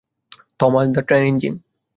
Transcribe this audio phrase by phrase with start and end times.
[0.59, 1.53] Thomas the train engine.